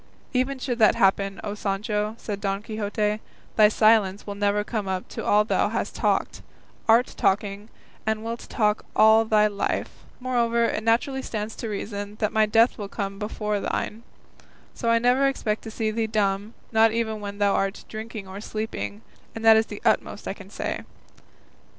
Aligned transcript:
"Even 0.33 0.57
should 0.57 0.79
that 0.79 0.95
happen, 0.95 1.39
O 1.43 1.53
Sancho," 1.53 2.15
said 2.17 2.41
Don 2.41 2.63
Quixote, 2.63 3.19
"thy 3.55 3.67
silence 3.67 4.25
will 4.25 4.33
never 4.33 4.63
come 4.63 4.87
up 4.87 5.07
to 5.09 5.23
all 5.23 5.43
thou 5.45 5.69
hast 5.69 5.93
talked, 5.95 6.41
art 6.89 7.13
talking, 7.15 7.69
and 8.03 8.23
wilt 8.23 8.47
talk 8.49 8.83
all 8.95 9.25
thy 9.25 9.45
life; 9.45 10.03
moreover, 10.19 10.65
it 10.65 10.81
naturally 10.83 11.21
stands 11.21 11.55
to 11.57 11.69
reason, 11.69 12.15
that 12.15 12.33
my 12.33 12.47
death 12.47 12.79
will 12.79 12.89
come 12.89 13.19
before 13.19 13.59
thine; 13.59 14.01
so 14.73 14.89
I 14.89 14.97
never 14.97 15.27
expect 15.27 15.61
to 15.65 15.69
see 15.69 15.91
thee 15.91 16.07
dumb, 16.07 16.55
not 16.71 16.91
even 16.91 17.19
when 17.21 17.37
thou 17.37 17.53
art 17.53 17.85
drinking 17.87 18.27
or 18.27 18.41
sleeping, 18.41 19.03
and 19.35 19.45
that 19.45 19.55
is 19.55 19.67
the 19.67 19.83
utmost 19.85 20.27
I 20.27 20.33
can 20.33 20.49
say." 20.49 20.81